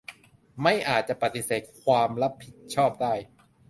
[0.61, 3.13] ไม่อาจจะปฏิเสธความรับผิดชอบได้